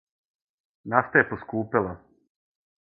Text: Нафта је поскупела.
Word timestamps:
Нафта 0.93 1.21
је 1.21 1.29
поскупела. 1.35 1.95